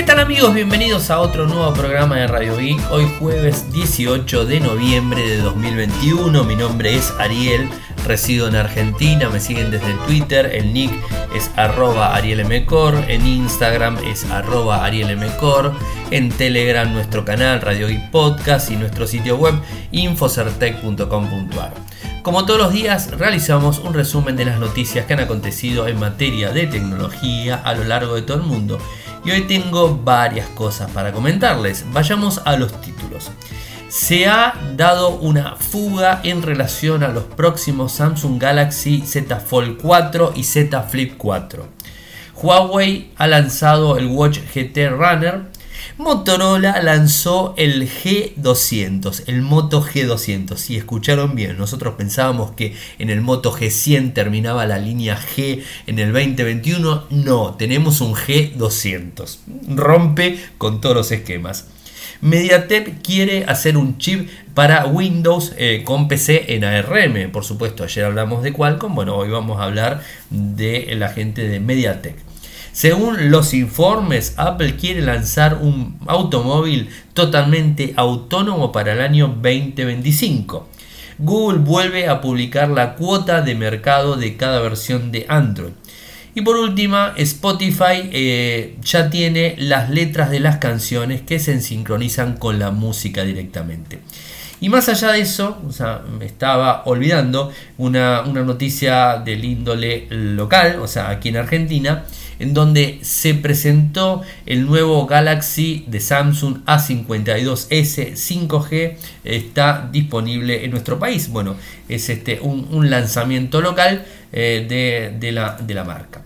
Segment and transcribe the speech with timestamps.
[0.00, 0.54] ¿qué tal amigos?
[0.54, 2.90] Bienvenidos a otro nuevo programa de Radio Geek.
[2.90, 6.42] Hoy jueves 18 de noviembre de 2021.
[6.44, 7.68] Mi nombre es Ariel,
[8.06, 10.90] resido en Argentina, me siguen desde Twitter, el nick
[11.34, 15.74] es arroba arielmcor, en Instagram es arroba arielmcor,
[16.10, 19.54] en Telegram nuestro canal Radio Geek Podcast y nuestro sitio web
[19.92, 21.74] infocertec.com.ar.
[22.22, 26.52] Como todos los días, realizamos un resumen de las noticias que han acontecido en materia
[26.52, 28.78] de tecnología a lo largo de todo el mundo
[29.24, 31.84] y hoy tengo varias cosas para comentarles.
[31.92, 33.30] Vayamos a los títulos.
[33.88, 40.32] Se ha dado una fuga en relación a los próximos Samsung Galaxy Z Fold 4
[40.36, 41.66] y Z Flip 4.
[42.40, 45.42] Huawei ha lanzado el Watch GT Runner
[45.98, 50.56] Motorola lanzó el G200, el Moto G200.
[50.56, 55.98] Si escucharon bien, nosotros pensábamos que en el Moto G100 terminaba la línea G en
[55.98, 57.06] el 2021.
[57.10, 59.38] No, tenemos un G200.
[59.68, 61.66] Rompe con todos los esquemas.
[62.22, 67.30] MediaTek quiere hacer un chip para Windows eh, con PC en ARM.
[67.32, 68.94] Por supuesto, ayer hablamos de Qualcomm.
[68.94, 72.29] Bueno, hoy vamos a hablar de la gente de MediaTek.
[72.80, 80.66] Según los informes, Apple quiere lanzar un automóvil totalmente autónomo para el año 2025.
[81.18, 85.72] Google vuelve a publicar la cuota de mercado de cada versión de Android.
[86.34, 92.38] Y por último, Spotify eh, ya tiene las letras de las canciones que se sincronizan
[92.38, 93.98] con la música directamente.
[94.62, 95.58] Y más allá de eso,
[96.18, 102.06] me estaba olvidando una, una noticia del índole local, o sea, aquí en Argentina,
[102.40, 107.68] en donde se presentó el nuevo Galaxy de Samsung A52s
[108.14, 111.28] 5G, está disponible en nuestro país.
[111.28, 111.54] Bueno,
[111.88, 116.22] es este, un, lanzamiento local eh, de, la, marca.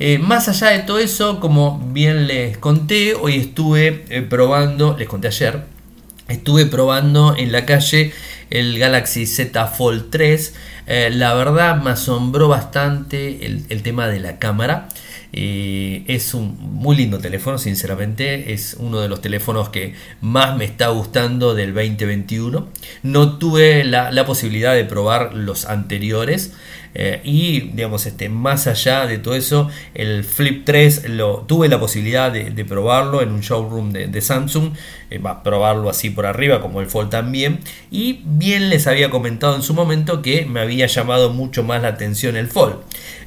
[0.00, 5.06] Eh, más allá de todo eso, como bien les conté, hoy estuve eh, probando, les
[5.06, 5.64] conté ayer,
[6.28, 8.12] estuve probando en la calle
[8.48, 10.54] el Galaxy Z Fold 3.
[11.10, 14.88] la verdad me asombró bastante el tema de la cámara.
[15.32, 18.52] Eh, es un muy lindo teléfono, sinceramente.
[18.52, 22.68] Es uno de los teléfonos que más me está gustando del 2021.
[23.02, 26.52] No tuve la posibilidad de probar los anteriores.
[26.94, 31.80] Eh, y digamos, este, más allá de todo eso, el Flip 3 lo, tuve la
[31.80, 34.72] posibilidad de, probarlo en un showroom de, Samsung,
[35.10, 37.60] eh, va a probarlo así por arriba como el Fold también.
[37.90, 41.88] Y bien les había comentado en su momento que me había llamado mucho más la
[41.88, 42.76] atención el Fold.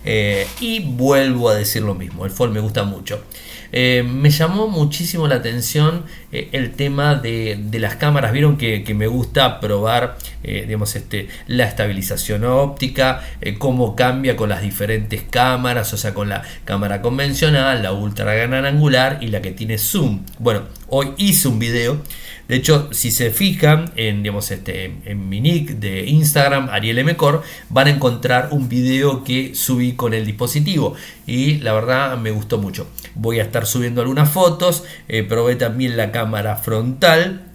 [0.05, 3.23] Eh, y vuelvo a decir lo mismo, el Fold me gusta mucho.
[3.71, 8.31] Eh, me llamó muchísimo la atención eh, el tema de, las cámaras.
[8.31, 13.23] Vieron que, me gusta probar digamos, este, la estabilización óptica,
[13.57, 18.65] cómo cambia con las diferentes cámaras, o sea, con la cámara convencional, la ultra gran
[18.65, 20.23] angular y la que tiene zoom.
[20.37, 21.99] Bueno, hoy hice un video
[22.47, 27.41] de hecho, si se fijan en, digamos, este, en mi nick de Instagram, Ariel Mcor,
[27.69, 30.93] van a encontrar un video que subí con el dispositivo
[31.25, 32.87] y la verdad me gustó mucho.
[33.15, 37.54] Voy a estar subiendo algunas fotos, eh, probé también la cámara frontal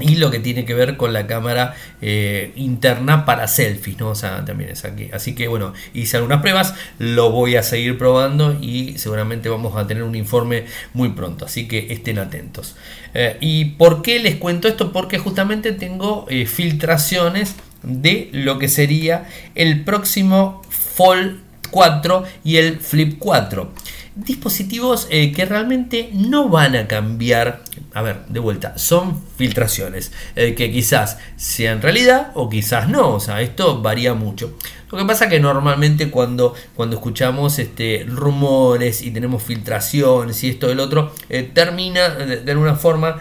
[0.00, 4.10] y lo que tiene que ver con la cámara eh, interna para selfies, ¿no?
[4.10, 5.08] O sea, también es aquí.
[5.12, 9.86] Así que bueno, hice algunas pruebas, lo voy a seguir probando y seguramente vamos a
[9.86, 12.76] tener un informe muy pronto, así que estén atentos.
[13.14, 14.92] Eh, ¿Y por qué les cuento esto?
[14.92, 21.40] Porque justamente tengo eh, filtraciones de lo que sería el próximo Fold
[21.70, 23.72] 4 y el Flip 4
[24.24, 27.62] dispositivos eh, que realmente no van a cambiar.
[27.92, 33.14] A ver, de vuelta, son filtraciones eh, que quizás sean realidad o quizás no.
[33.14, 34.56] O sea, esto varía mucho.
[34.90, 40.68] Lo que pasa que normalmente cuando, cuando escuchamos este, rumores y tenemos filtraciones y esto
[40.68, 43.20] y el otro, eh, termina de, alguna forma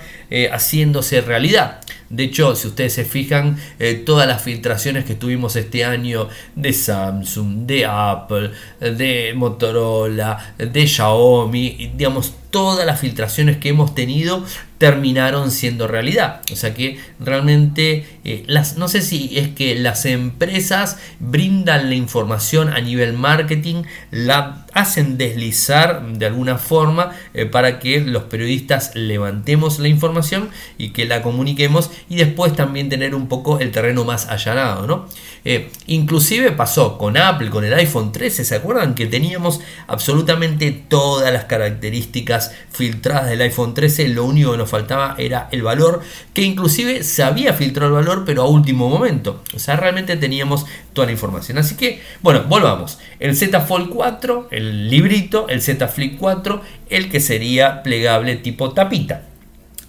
[0.51, 1.81] haciéndose realidad.
[2.09, 6.73] De hecho, si ustedes se fijan, eh, todas las filtraciones que tuvimos este año de
[6.73, 14.43] Samsung, de Apple, de Motorola, de Xiaomi, digamos, todas las filtraciones que hemos tenido
[14.79, 16.41] terminaron siendo realidad.
[16.51, 21.95] O sea que realmente eh, las, no sé si es que las empresas brindan la
[21.95, 28.95] información a nivel marketing, la hacen deslizar de alguna forma eh, para que los periodistas
[28.95, 34.05] levantemos la información y que la comuniquemos y después también tener un poco el terreno
[34.05, 34.87] más allanado.
[34.87, 35.07] ¿no?
[35.45, 41.33] Eh, inclusive pasó con Apple, con el iPhone 13, ¿se acuerdan que teníamos absolutamente todas
[41.33, 44.09] las características filtradas del iPhone 13?
[44.09, 46.01] Lo único que nos faltaba era el valor,
[46.33, 49.43] que inclusive se había filtrado el valor, pero a último momento.
[49.53, 51.57] O sea, realmente teníamos toda la información.
[51.57, 52.99] Así que, bueno, volvamos.
[53.19, 58.71] El Z Fold 4, el librito, el Z Flip 4, el que sería plegable tipo
[58.71, 59.23] tapita.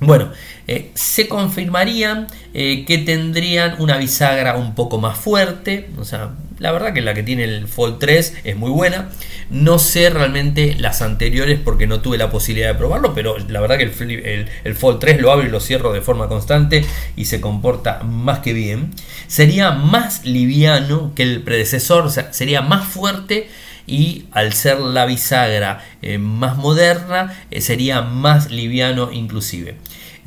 [0.01, 0.31] Bueno,
[0.67, 6.31] eh, se confirmarían eh, que tendrían una bisagra un poco más fuerte, o sea,
[6.61, 9.09] la verdad que la que tiene el Fold 3 es muy buena.
[9.49, 13.79] No sé realmente las anteriores porque no tuve la posibilidad de probarlo, pero la verdad
[13.79, 16.85] que el, el, Fold 3 lo abro y lo cierro de forma constante
[17.17, 18.93] y se comporta más que bien.
[19.27, 23.49] Sería más liviano que el predecesor, sería más fuerte
[23.87, 29.77] y al ser la bisagra eh, más moderna eh, sería más liviano inclusive.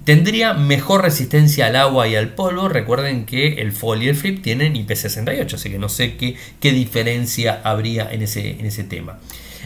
[0.06, 2.68] Tendría mejor resistencia al agua y al polvo.
[2.68, 6.72] Recuerden que el Fold y el Flip tienen IP68, así que no sé qué, qué
[6.72, 9.20] diferencia habría en ese, en ese tema.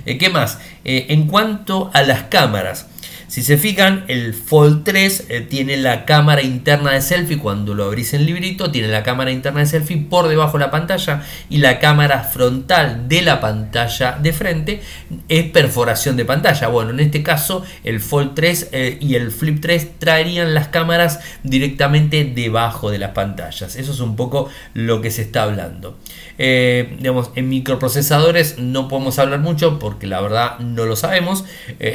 [0.05, 0.59] Eh, ¿Qué más?
[0.85, 2.87] Eh, en cuanto a las cámaras,
[3.27, 7.37] si se fijan, el Fold 3 eh, tiene la cámara interna de selfie.
[7.37, 10.71] Cuando lo abrís en librito, tiene la cámara interna de selfie por debajo de la
[10.71, 11.23] pantalla.
[11.49, 14.81] Y la cámara frontal de la pantalla de frente
[15.27, 16.69] es perforación de pantalla.
[16.69, 21.19] Bueno, en este caso, el Fold 3 eh, y el Flip 3 traerían las cámaras
[21.43, 23.75] directamente debajo de las pantallas.
[23.75, 25.97] Eso es un poco lo que se está hablando.
[26.37, 31.43] Eh, digamos, en microprocesadores no podemos hablar mucho porque la verdad no lo sabemos.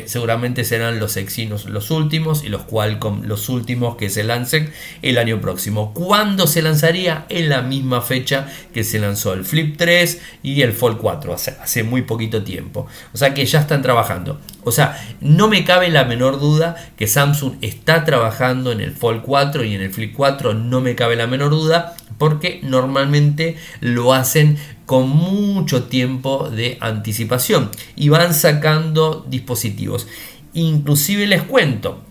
[0.05, 1.17] seguramente serán los
[1.67, 4.73] Los últimos y los Qualcomm los últimos que se lancen
[5.03, 5.93] el año próximo.
[5.95, 7.27] ¿Cuándo se lanzaría?
[7.29, 11.57] En la misma fecha que se lanzó el Flip 3 y el Fold 4, hace,
[11.63, 12.87] hace muy poquito tiempo.
[13.13, 14.41] O sea que ya están trabajando.
[14.65, 19.23] O sea, no me cabe la menor duda que Samsung está trabajando en el Fold
[19.23, 24.13] 4 y en el Flip 4, no me cabe la menor duda, porque normalmente lo
[24.13, 30.07] hacen con mucho tiempo de anticipación y van sacando dispositivos.
[30.55, 32.03] Inclusive les cuento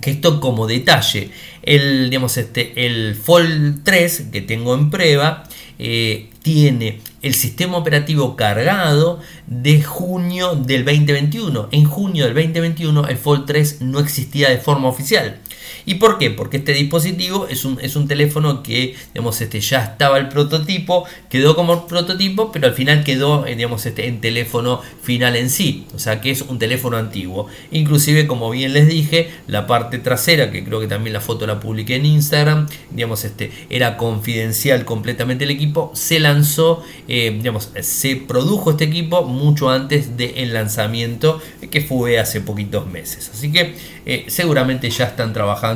[0.00, 1.30] que esto como detalle,
[1.62, 5.44] el, digamos, este, el Fold 3 que tengo en prueba
[5.78, 11.68] eh, tiene el sistema operativo cargado de junio del 2021.
[11.72, 15.40] En junio del 2021 el Fold 3 no existía de forma oficial.
[15.86, 16.30] ¿Y por qué?
[16.30, 21.04] Porque este dispositivo es un, es un teléfono que digamos, este, ya estaba el prototipo,
[21.28, 25.86] quedó como prototipo, pero al final quedó eh, digamos, este, en teléfono final en sí.
[25.94, 27.46] O sea que es un teléfono antiguo.
[27.70, 31.60] Inclusive, como bien les dije, la parte trasera, que creo que también la foto la
[31.60, 38.16] publiqué en Instagram, digamos, este, era confidencial completamente el equipo, se lanzó, eh, digamos, se
[38.16, 41.40] produjo este equipo mucho antes del lanzamiento
[41.70, 43.30] que fue hace poquitos meses.
[43.32, 43.74] Así que
[44.04, 45.71] eh, seguramente ya están trabajando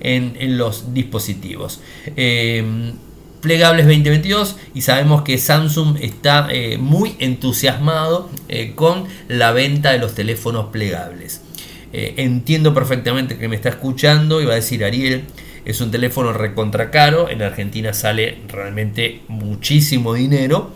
[0.00, 1.80] en, los dispositivos.
[2.16, 2.92] Em,
[3.40, 9.98] plegables 2022 y sabemos que Samsung está eh, muy entusiasmado eh, con la venta de
[9.98, 11.40] los teléfonos plegables.
[11.92, 15.24] entiendo perfectamente que me está escuchando y va a decir Ariel,
[15.66, 20.70] es un teléfono recontra caro, en Argentina sale realmente muchísimo dinero.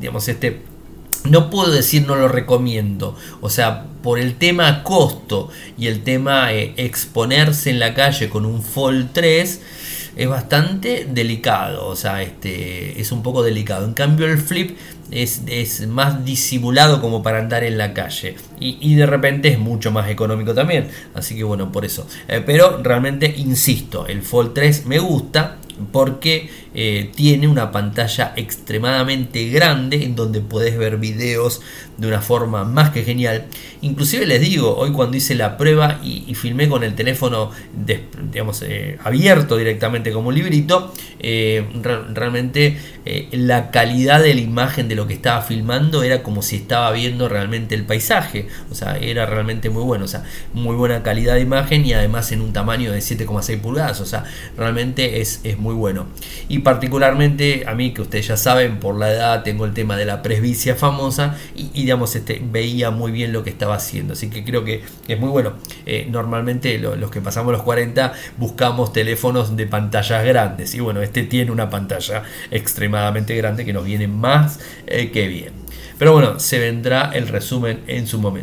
[0.00, 0.73] digamos, este
[1.24, 3.16] no puedo decir no lo recomiendo.
[3.40, 5.48] O sea, por el tema costo
[5.78, 9.60] y el tema eh, exponerse en la calle con un Fold 3
[10.16, 11.86] es bastante delicado.
[11.86, 13.86] O sea, este es un poco delicado.
[13.86, 14.76] En cambio, el Flip
[15.10, 18.36] es, más disimulado como para andar en la calle.
[18.66, 20.88] Y, de repente es mucho más económico también.
[21.12, 22.06] Así que bueno, por eso.
[22.28, 25.58] Eh, pero realmente, insisto, el Fold 3 me gusta
[25.90, 31.62] porque eh, tiene una pantalla extremadamente grande en donde puedes ver videos
[31.96, 33.46] de una forma más que genial.
[33.82, 37.50] Inclusive les digo, hoy cuando hice la prueba y, filmé con el teléfono
[38.32, 40.92] digamos, eh, abierto directamente como un librito,
[42.12, 42.78] realmente
[43.32, 47.28] la calidad de la imagen de lo que estaba filmando era como si estaba viendo
[47.28, 48.46] realmente el paisaje.
[48.70, 50.04] O sea, era realmente muy bueno.
[50.04, 54.00] O sea, muy buena calidad de imagen y además en un tamaño de 7,6 pulgadas.
[54.00, 54.24] O sea,
[54.56, 56.06] realmente es, es muy bueno.
[56.48, 60.04] Y particularmente a mí, que ustedes ya saben, por la edad tengo el tema de
[60.04, 64.14] la presbicia famosa y, digamos, este, veía muy bien lo que estaba haciendo.
[64.14, 65.54] Así que creo que es muy bueno.
[65.86, 71.22] Eh, normalmente los que pasamos los 40 buscamos teléfonos de pantallas grandes y bueno, este
[71.22, 75.64] tiene una pantalla extremadamente grande que nos viene más eh, que bien.
[75.98, 78.33] Pero bueno, se vendrá el resumen en su momento.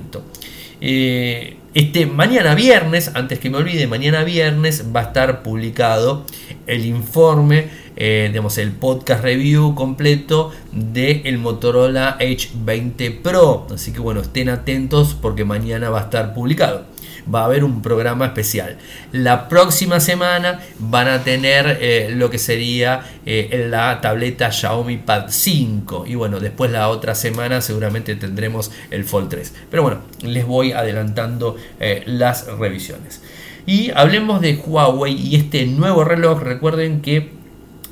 [0.81, 6.25] Eh, este mañana viernes, antes que me olvide, mañana viernes va a estar publicado
[6.67, 7.69] el informe
[8.03, 13.67] eh, digamos, el podcast review completo del el Motorola H20 Pro.
[13.71, 16.90] Así que bueno, estén atentos porque mañana va a estar publicado
[17.33, 18.77] va a haber un programa especial.
[19.11, 25.25] La próxima semana van a tener eh, lo que sería eh, la tableta Xiaomi Pad
[25.29, 29.53] 5 y bueno, después la otra semana seguramente tendremos el Fold 3.
[29.69, 33.21] Pero bueno, les voy adelantando eh, las revisiones.
[33.65, 36.41] Y hablemos de Huawei y este nuevo reloj.
[36.41, 37.40] Recuerden que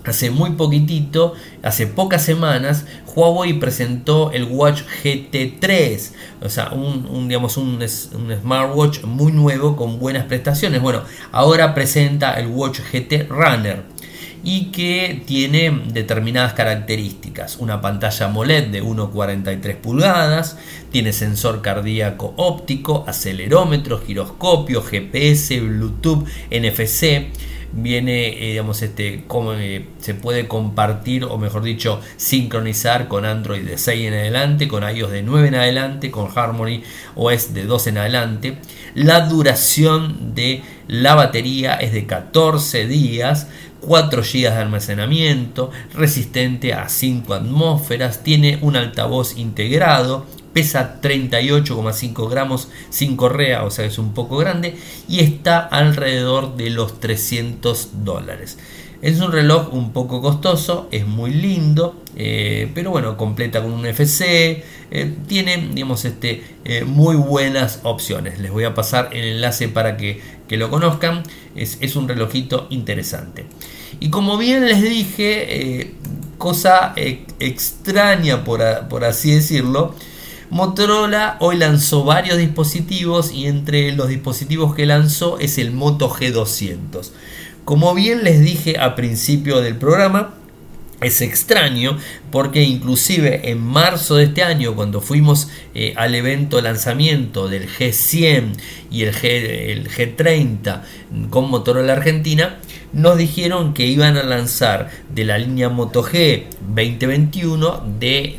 [0.04, 7.58] hace muy poquitito, hace pocas semanas, Huawei presentó el Watch GT3, o sea, un, digamos,
[7.58, 10.82] un, smartwatch muy nuevo con buenas prestaciones.
[10.82, 13.84] Bueno, ahora presenta el Watch GT Runner
[14.44, 17.58] y que tiene determinadas características.
[17.58, 20.58] Una pantalla AMOLED de 1,43 pulgadas,
[20.92, 27.28] tiene sensor cardíaco óptico, acelerómetro, giroscopio, GPS, Bluetooth, NFC
[27.72, 33.64] viene, eh, digamos, este, como, eh, se puede compartir o mejor dicho, sincronizar con Android
[33.64, 36.84] de 6 en adelante, con iOS de 9 en adelante, con Harmony
[37.16, 38.58] OS de 2 en adelante.
[38.96, 43.48] La duración de la batería es de 14 días.
[43.82, 52.70] 4 GB de almacenamiento, resistente a 5 atmósferas, tiene un altavoz integrado, pesa 38,5 gramos
[52.90, 54.76] sin correa, o sea es un poco grande,
[55.08, 58.58] y está alrededor de los 300 dólares.
[59.02, 63.86] Es un reloj un poco costoso, es muy lindo, eh, pero bueno, completa con un
[63.86, 68.40] FC, eh, tiene digamos, este, eh, muy buenas opciones.
[68.40, 71.24] Les voy a pasar el enlace para que, lo conozcan,
[71.56, 73.46] es, un relojito interesante.
[74.02, 75.94] Y como bien les dije,
[76.38, 79.96] cosa extraña por, por así decirlo,
[80.50, 87.12] Motorola hoy lanzó varios dispositivos y entre los dispositivos que lanzó es el Moto G200.
[87.66, 90.34] Como bien les dije a principio del programa,
[91.02, 91.98] es extraño
[92.32, 98.56] porque inclusive en marzo de este año cuando fuimos eh, al evento lanzamiento del G100
[98.90, 100.82] y el, G, el G30
[101.30, 102.58] con Motorola Argentina
[102.94, 108.36] nos dijeron que iban a lanzar de la línea Moto G 2021 de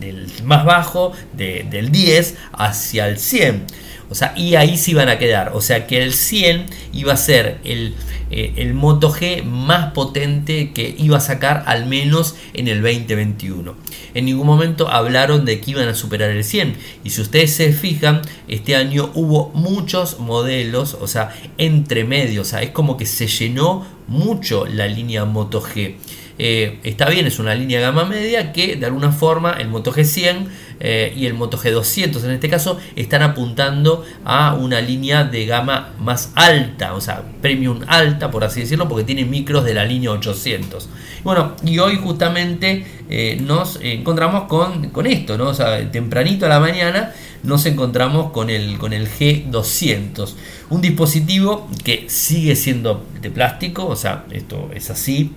[0.00, 3.66] del más bajo del 10 hacia el 100
[4.10, 5.52] o sea, y ahí se iban a quedar.
[5.54, 7.94] O sea que el 100 iba a ser el,
[8.30, 13.74] eh, el Moto G más potente que iba a sacar al menos en el 2021.
[14.14, 16.76] En ningún momento hablaron de que iban a superar el 100.
[17.04, 22.42] Y si ustedes se fijan, este año hubo muchos modelos, o sea, entre medio.
[22.42, 25.94] O sea, es como que se llenó mucho la línea Moto G.
[26.38, 30.46] Eh, está bien, es una línea gama media que de alguna forma el Moto G100
[30.78, 35.94] eh, y el Moto G200 en este caso están apuntando a una línea de gama
[35.98, 40.12] más alta, o sea, premium alta por así decirlo, porque tienen micros de la línea
[40.12, 40.88] 800.
[41.24, 45.48] Bueno, y hoy justamente eh, nos encontramos con, con, esto, ¿no?
[45.48, 50.34] O sea, tempranito a la mañana nos encontramos con el, con el G200,
[50.70, 55.32] un dispositivo que sigue siendo de plástico, o sea, esto es así,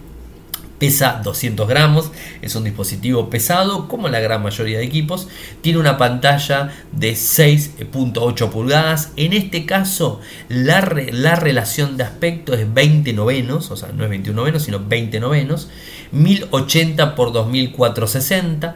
[0.82, 2.12] pesa 200 gramos,
[2.42, 5.28] es un dispositivo pesado como la gran mayoría de equipos,
[5.62, 12.74] tiene una pantalla de 6.8 pulgadas, en este caso la, la, relación de aspecto es
[12.74, 15.70] 20 novenos, o sea no es 21 novenos sino 20 novenos,
[16.14, 18.76] 1080 x 2460,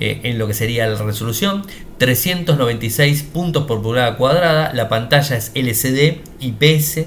[0.00, 1.62] en lo que sería la resolución,
[1.98, 7.06] 396 puntos por pulgada cuadrada, la pantalla es LCD IPS,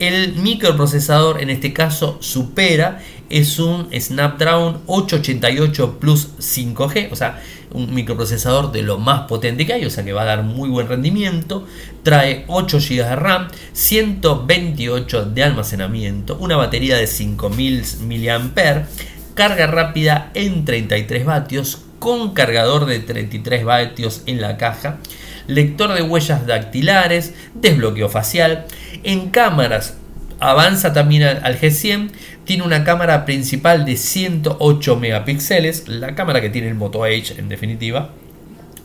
[0.00, 3.00] el microprocesador en este caso supera
[3.30, 7.40] es un Snapdragon 888 Plus 5G, o sea,
[7.72, 10.68] un microprocesador de lo más potente que hay, o sea que va a dar muy
[10.68, 11.66] buen rendimiento.
[12.02, 18.86] Trae 8 GB de RAM, 128 de almacenamiento, una batería de 5000 mAh,
[19.34, 24.98] carga rápida en 33 vatios, con cargador de 33 vatios en la caja,
[25.46, 28.66] lector de huellas dactilares, desbloqueo facial,
[29.02, 29.94] en cámaras
[30.40, 32.10] avanza también al, G100,
[32.44, 37.48] tiene una cámara principal de 108 megapíxeles, la cámara que tiene el Moto H en
[37.48, 38.10] definitiva.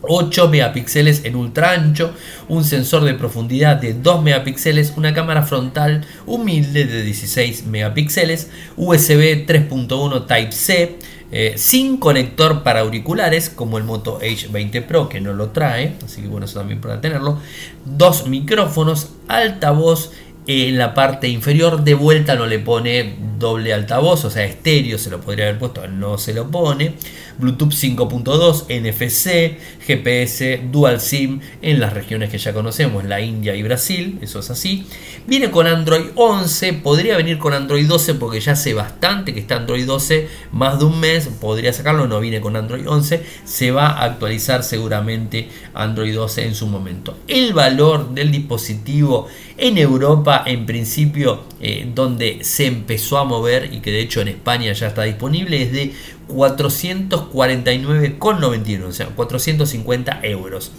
[0.01, 2.13] 8 megapíxeles en ultra ancho,
[2.47, 9.45] un sensor de profundidad de 2 megapíxeles, una cámara frontal humilde de 16 megapíxeles, USB
[9.45, 10.97] 3.1 Type-C,
[11.31, 16.21] eh, sin conector para auriculares como el Moto H20 Pro que no lo trae, así
[16.21, 17.39] que bueno, eso también para tenerlo,
[17.85, 20.11] dos micrófonos, altavoz
[20.47, 25.09] en la parte inferior de vuelta no le pone doble altavoz, o sea, estéreo, se
[25.09, 26.93] lo podría haber puesto, no se lo pone.
[27.39, 33.63] Bluetooth 5.2, NFC, GPS, Dual SIM en las regiones que ya conocemos, la India y
[33.63, 34.85] Brasil, eso es así.
[35.25, 39.55] Viene con Android 11, podría venir con Android 12 porque ya hace bastante que está
[39.55, 43.87] Android 12, más de un mes, podría sacarlo, no viene con Android 11, se va
[43.87, 47.17] a actualizar seguramente Android 12 en su momento.
[47.27, 49.27] El valor del dispositivo
[49.57, 54.27] en Europa, en principio, eh, donde se empezó a mover y que de hecho en
[54.27, 55.93] España ya está disponible, es de
[56.27, 60.73] 449,91, o sea, 450 euros.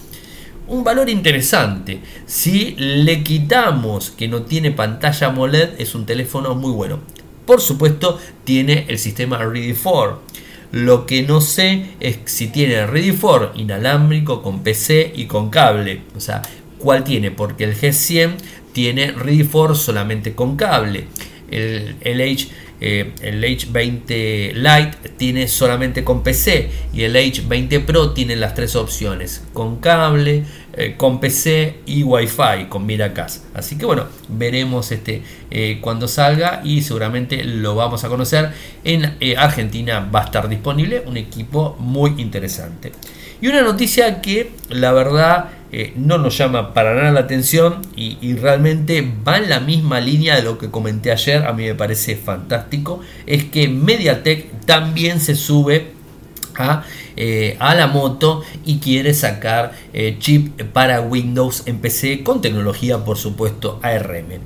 [0.66, 2.00] Un valor interesante.
[2.26, 7.00] Si le quitamos que no tiene pantalla AMOLED, es un teléfono muy bueno.
[7.44, 10.30] Por supuesto, tiene el sistema Ready 4.
[10.72, 16.02] Lo que no sé es si tiene Ready 4 inalámbrico con PC y con cable.
[16.16, 16.42] O sea,
[16.78, 17.32] ¿cuál tiene?
[17.32, 18.36] Porque el G100
[18.72, 21.08] tiene Ready 4 solamente con cable.
[21.50, 22.48] El, el H
[22.82, 28.74] eh, el H20 Lite tiene solamente con PC y el H20 Pro tiene las tres
[28.74, 33.44] opciones, con cable, eh, con PC y Wi-Fi con Miracast.
[33.54, 38.50] Así que bueno, veremos este eh, cuando salga y seguramente lo vamos a conocer.
[38.84, 42.92] En Argentina va a estar disponible un equipo muy interesante.
[43.42, 48.34] Y una noticia que la verdad eh, no nos llama para nada la atención y,
[48.34, 52.16] realmente va en la misma línea de lo que comenté ayer, a mí me parece
[52.16, 55.92] fantástico, es que MediaTek también se sube
[56.60, 56.84] a,
[57.16, 63.04] eh, a, la moto y quiere sacar eh, chip para Windows en PC con tecnología
[63.04, 64.40] por supuesto ARM.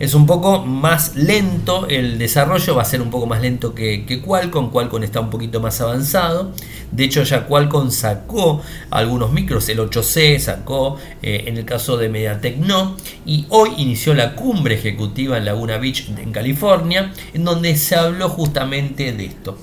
[0.00, 4.06] Es un poco más lento el desarrollo, va a ser un poco más lento que,
[4.06, 4.70] que Qualcomm.
[4.70, 6.52] Qualcomm está un poquito más avanzado.
[6.90, 12.08] De hecho, ya Qualcomm sacó algunos micros, el 8C sacó, eh, en el caso de
[12.08, 12.96] MediaTek no.
[13.26, 18.30] Y hoy inició la cumbre ejecutiva en Laguna Beach, en California, en donde se habló
[18.30, 19.58] justamente de esto.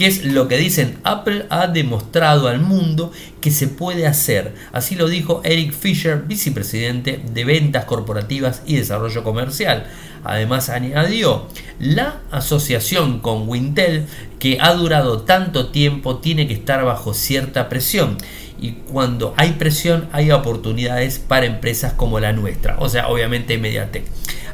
[0.00, 0.96] ¿Qué es lo que dicen?
[1.04, 4.54] Apple ha demostrado al mundo que se puede hacer.
[4.72, 9.88] Así lo dijo Eric Fisher, vicepresidente de ventas corporativas y desarrollo comercial.
[10.24, 11.46] Además añadió,
[11.78, 14.06] la asociación con Wintel,
[14.38, 18.18] que ha durado tanto tiempo, tiene que estar bajo cierta presión
[18.60, 24.04] y cuando hay presión hay oportunidades para empresas como la nuestra, o sea, obviamente Mediatek.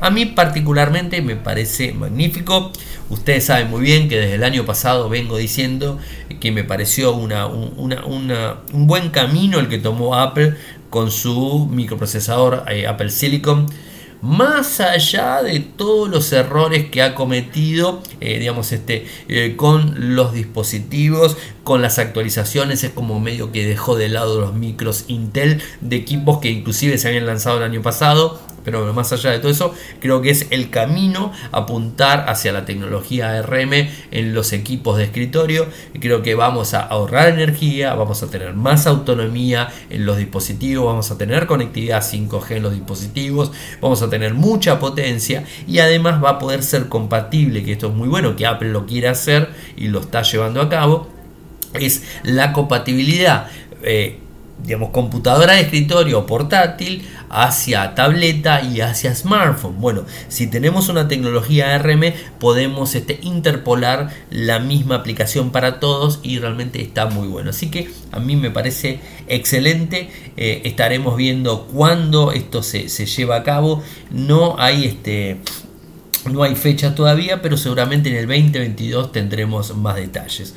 [0.01, 2.71] A mí particularmente me parece magnífico.
[3.09, 5.99] Ustedes saben muy bien que desde el año pasado vengo diciendo
[6.39, 10.55] que me pareció una, un buen camino el que tomó Apple
[10.91, 13.67] con su microprocesador eh, Apple Silicon
[14.23, 20.33] más allá de todos los errores que ha cometido, eh, digamos, este, eh, con los
[20.33, 25.97] dispositivos, con las actualizaciones, es como medio que dejó de lado los micros Intel de
[25.97, 29.73] equipos que inclusive se habían lanzado el año pasado pero más allá de todo eso,
[30.01, 33.73] creo que es el camino apuntar hacia la tecnología ARM
[34.11, 35.69] en los equipos de escritorio.
[36.01, 41.13] Creo que vamos a ahorrar energía, vamos a tener más autonomía en los dispositivos, vamos
[41.13, 46.31] a tener conectividad 5G en los dispositivos, vamos a tener mucha potencia y además va
[46.31, 49.87] a poder ser compatible, que esto es muy bueno, que Apple lo quiere hacer y
[49.87, 51.07] lo está llevando a cabo,
[51.75, 53.47] es la compatibilidad.
[53.85, 54.19] Eh,
[54.63, 59.81] digamos, computadora de escritorio portátil hacia tableta y hacia smartphone.
[59.81, 66.39] Bueno, si tenemos una tecnología ARM podemos este, interpolar la misma aplicación para todos y
[66.39, 67.51] realmente está muy bueno.
[67.51, 70.11] Así que a mí me parece excelente.
[70.37, 73.83] Eh, estaremos viendo cuándo esto se, se, lleva a cabo.
[74.11, 75.39] No hay este...
[76.31, 80.55] No hay fecha todavía, pero seguramente en el 2022 tendremos más detalles.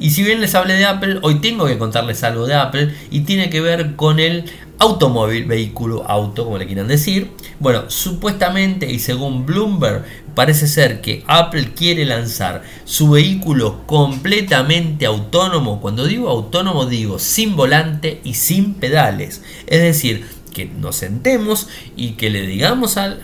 [0.00, 3.20] Y si bien les hablé de Apple, hoy tengo que contarles algo de Apple y
[3.20, 4.46] tiene que ver con el
[4.80, 7.30] automóvil, vehículo, auto, como le quieran decir.
[7.60, 15.80] Bueno, supuestamente y según Bloomberg, parece ser que Apple quiere lanzar su vehículo completamente autónomo.
[15.80, 19.42] Cuando digo autónomo digo sin volante y sin pedales.
[19.66, 23.20] Es decir, que nos sentemos y que le digamos al,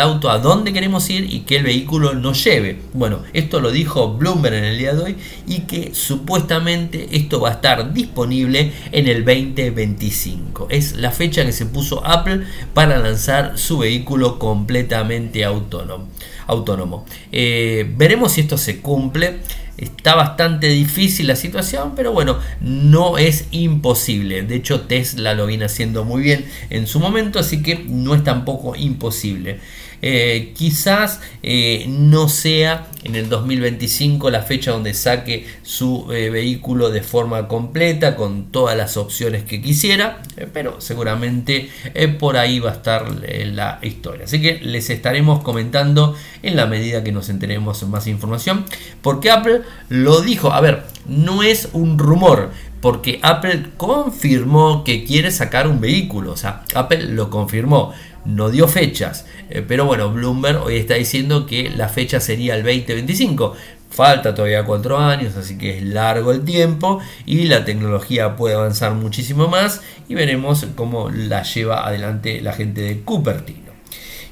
[0.00, 2.78] auto a dónde queremos ir y que el vehículo nos lleve.
[2.92, 5.16] Bueno, esto lo dijo Bloomberg en el día de hoy
[5.46, 10.68] y que supuestamente esto va a estar disponible en el 2025.
[10.70, 16.08] Es la fecha que se puso Apple para lanzar su vehículo completamente autónomo.
[16.46, 17.04] autónomo.
[17.30, 19.40] Eh, veremos si esto se cumple.
[19.80, 24.42] Está bastante difícil la situación, pero bueno, no es imposible.
[24.42, 28.22] De hecho, Tesla lo viene haciendo muy bien en su momento, así que no es
[28.22, 29.58] tampoco imposible.
[30.02, 37.02] Eh, quizás eh, no sea en el 2025 la fecha donde saque su vehículo de
[37.02, 41.70] forma completa con todas las opciones que quisiera, pero seguramente
[42.18, 44.24] por ahí va a estar la historia.
[44.24, 48.66] Así que les estaremos comentando en la medida que nos enteremos más información,
[49.02, 55.30] porque Apple lo dijo, a ver, no es un rumor, porque Apple confirmó que quiere
[55.30, 57.92] sacar un vehículo, o sea, Apple lo confirmó,
[58.24, 62.62] no dio fechas, eh, pero bueno, Bloomberg hoy está diciendo que la fecha sería el
[62.62, 63.54] 2025.
[63.90, 68.94] Falta todavía cuatro años, así que es largo el tiempo y la tecnología puede avanzar
[68.94, 73.70] muchísimo más y veremos cómo la lleva adelante la gente de Cupertino.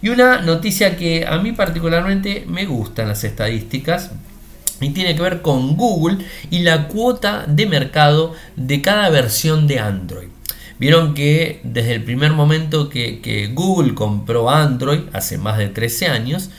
[0.00, 4.12] Y una noticia que a mí particularmente me gustan las estadísticas,
[4.80, 6.18] y tiene que ver con Google
[6.50, 10.28] y la cuota de mercado de cada versión de Android.
[10.78, 16.50] Vieron que desde el primer momento que, Google compró Android, hace más de 13 años,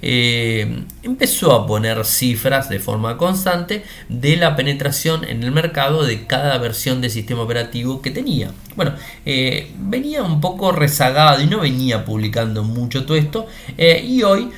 [0.00, 6.24] eh, empezó a poner cifras de forma constante de la penetración en el mercado de
[6.24, 8.52] cada versión de sistema operativo que tenía.
[8.76, 8.94] Bueno,
[9.26, 14.50] eh, venía un poco rezagado y no venía publicando mucho todo esto eh, y hoy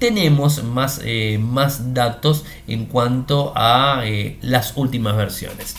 [0.00, 1.00] tenemos más,
[1.38, 4.02] más datos en cuanto a
[4.42, 5.76] las últimas versiones.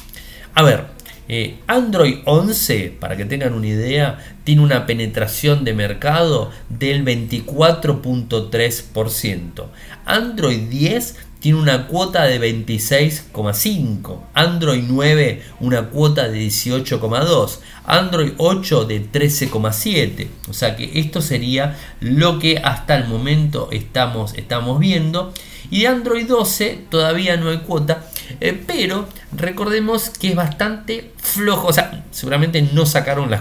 [0.53, 0.95] A ver,
[1.27, 9.65] eh, Android 11, para que tengan una idea, tiene una penetración de mercado del 24.3%.
[10.05, 14.19] Android 10 tiene una cuota de 26,5.
[14.33, 17.59] Android 9 una cuota de 18,2.
[17.85, 20.27] Android 8 de 13,7.
[20.49, 25.33] O sea que esto sería lo que hasta el momento estamos, estamos viendo.
[25.69, 28.07] Y de Android 12 todavía no hay cuota,
[28.39, 31.67] eh, pero recordemos que es bastante flojo.
[31.67, 33.31] O sea, seguramente no sacaron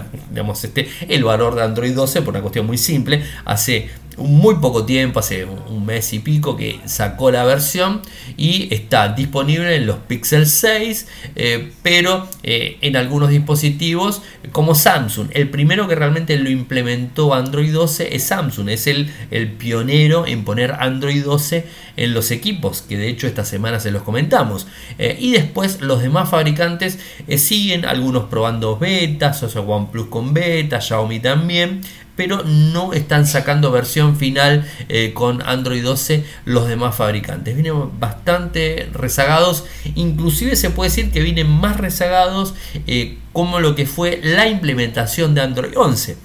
[0.63, 3.23] este, el valor de Android 12 por una cuestión muy simple.
[3.45, 8.01] Hace muy poco tiempo, hace un mes y pico que sacó la versión
[8.37, 15.29] y está disponible en los Pixel 6, eh, pero eh, en algunos dispositivos como Samsung.
[15.31, 20.45] El primero que realmente lo implementó Android 12 es Samsung, es el, el pionero en
[20.45, 21.65] poner Android 12
[21.97, 24.67] en los equipos, que de hecho esta semana se los comentamos.
[24.97, 26.99] Eh, y después los demás fabricantes
[27.37, 31.81] siguen, algunos probando betas, o sea, OnePlus con beta, Xiaomi también
[32.15, 37.55] pero no están sacando versión final eh, con Android 12 los demás fabricantes.
[37.55, 42.55] Vienen bastante rezagados, inclusive se puede decir que vienen más rezagados
[42.87, 46.17] eh, como lo que fue la implementación de Android 11.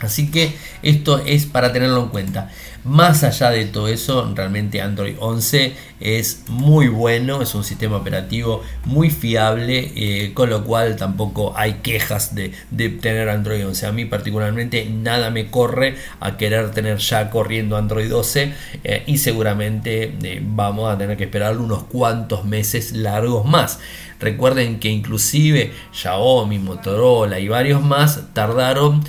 [0.00, 2.50] Así que esto es para tenerlo en cuenta.
[2.84, 8.62] Más allá de todo eso, realmente Android 11 es muy bueno, es un sistema operativo
[8.84, 12.52] muy fiable, eh, con lo cual tampoco hay quejas de,
[13.00, 13.86] tener Android 11.
[13.86, 18.52] A mí particularmente nada me corre a querer tener ya corriendo Android 12
[18.84, 23.78] eh, y seguramente eh, vamos a tener que esperar unos cuantos meses largos más.
[24.20, 29.02] Recuerden que inclusive Xiaomi, Motorola y varios más tardaron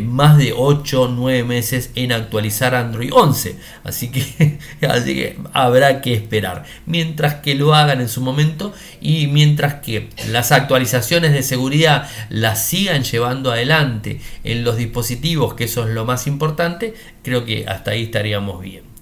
[0.00, 3.56] más de 8 o 9 meses en actualizar Android 11.
[3.82, 4.58] Así que,
[4.88, 6.64] así que habrá que esperar.
[6.86, 12.64] Mientras que lo hagan en su momento y mientras que las actualizaciones de seguridad las
[12.64, 17.92] sigan llevando adelante en los dispositivos, que eso es lo más importante, creo que hasta
[17.92, 18.93] ahí estaríamos bien.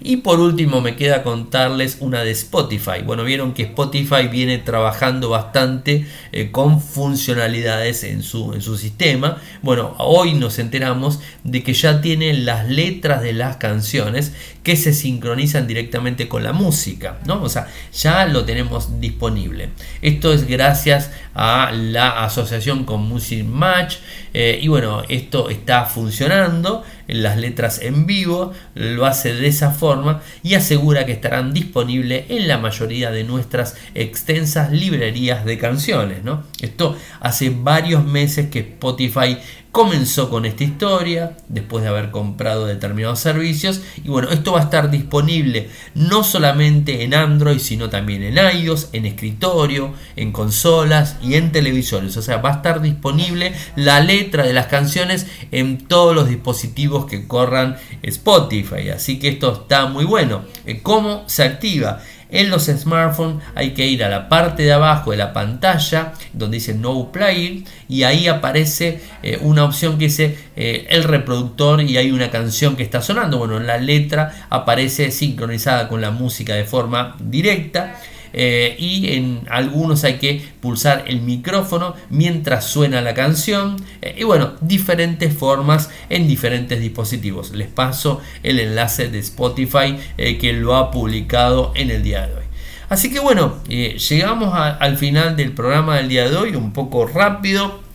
[0.00, 3.02] Y por último me queda contarles una de Spotify.
[3.04, 9.38] Bueno, vieron que Spotify viene trabajando bastante eh, con funcionalidades en su, en su sistema.
[9.62, 14.92] Bueno, hoy nos enteramos de que ya tiene las letras de las canciones que se
[14.92, 17.42] sincronizan directamente con la música, ¿no?
[17.42, 19.70] O sea, ya lo tenemos disponible.
[20.02, 23.98] Esto es gracias a la asociación con Music Match
[24.32, 30.22] eh, y bueno, esto está funcionando las letras en vivo, lo hace de esa forma
[30.42, 36.24] y asegura que estarán disponibles en la mayoría de nuestras extensas librerías de canciones.
[36.24, 36.44] ¿no?
[36.60, 39.38] Esto hace varios meses que Spotify
[39.76, 44.62] comenzó con esta historia después de haber comprado determinados servicios y bueno esto va a
[44.62, 51.34] estar disponible no solamente en Android sino también en iOS en escritorio en consolas y
[51.34, 52.16] en televisores.
[52.16, 57.04] O sea va a estar disponible la letra de las canciones en todos los dispositivos
[57.04, 58.88] que corran Spotify.
[58.88, 60.46] Así que esto está muy bueno.
[60.64, 65.10] Eh, cómo se activa en los smartphones hay que ir a la parte de abajo
[65.10, 70.36] de la pantalla donde dice No Play y ahí aparece eh, una opción que dice
[70.56, 73.38] eh, el reproductor y hay una canción que está sonando.
[73.38, 77.96] Bueno, la letra aparece sincronizada con la música de forma directa.
[78.36, 83.76] Eh, y en algunos hay que pulsar el micrófono mientras suena la canción
[84.16, 87.50] y bueno, diferentes formas en diferentes dispositivos.
[87.50, 92.44] Les paso el enlace de Spotify que lo ha publicado en el día de hoy.
[92.88, 97.85] Así que bueno, llegamos al final del programa del día de hoy, un poco rápido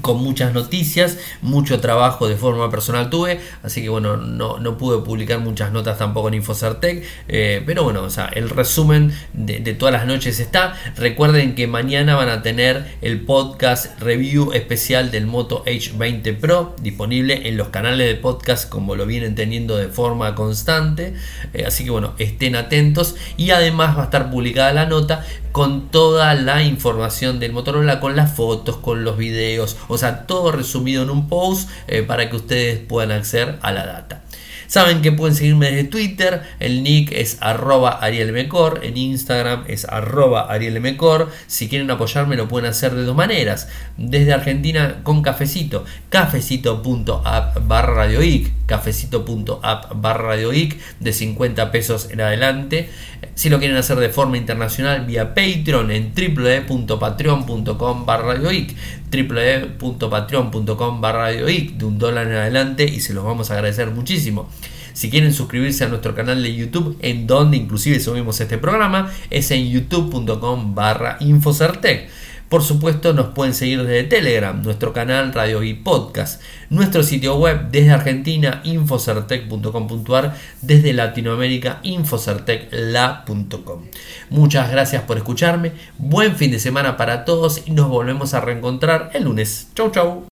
[0.00, 5.02] con muchas noticias, mucho trabajo de forma personal tuve, así que bueno, no, no pude
[5.02, 9.92] publicar muchas notas tampoco en Infocertec, eh, pero bueno, o sea, el resumen de, todas
[9.92, 10.74] las noches está.
[10.96, 17.48] Recuerden que mañana van a tener el podcast review especial del Moto H20 Pro disponible
[17.48, 21.14] en los canales de podcast como lo vienen teniendo de forma constante,
[21.52, 25.24] eh, así que bueno, estén atentos y además va a estar publicada la nota
[25.56, 30.52] con toda la información del Motorola, con las fotos, con los videos, o sea, todo
[30.52, 34.22] resumido en un post eh, para que ustedes puedan acceder a la data.
[34.66, 40.52] Saben que pueden seguirme desde Twitter, el nick es arroba arielmecor, en Instagram es arroba
[40.52, 41.30] arielmecor.
[41.46, 43.68] Si quieren apoyarme lo pueden hacer de dos maneras.
[43.96, 52.90] Desde Argentina con cafecito, cafecito.app barra radioic, cafecito.app barra radioic de 50 pesos en adelante.
[53.36, 61.84] Si lo quieren hacer de forma internacional vía Patreon en www.patreon.com barra www.patreon.com barra de
[61.84, 64.48] un dólar en adelante y se los vamos a agradecer muchísimo.
[64.94, 69.50] Si quieren suscribirse a nuestro canal de YouTube, en donde inclusive subimos este programa, es
[69.50, 72.08] en youtube.com barra infocertec.
[72.48, 77.70] Por supuesto, nos pueden seguir desde Telegram, nuestro canal Radio y Podcast, nuestro sitio web
[77.70, 83.86] desde Argentina, infocertec.com.ar, desde Latinoamérica, infocertecla.com.
[84.30, 89.10] Muchas gracias por escucharme, buen fin de semana para todos y nos volvemos a reencontrar
[89.14, 89.70] el lunes.
[89.74, 90.26] Chau, chau.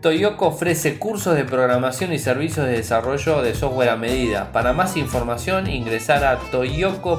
[0.00, 4.52] Toyoko ofrece cursos de programación y servicios de desarrollo de software a medida.
[4.52, 7.18] Para más información ingresar a toyoko.io.